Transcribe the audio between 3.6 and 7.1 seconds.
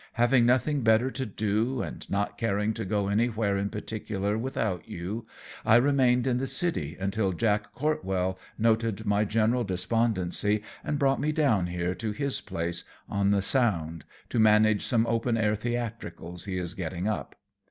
particular without you, I remained in the city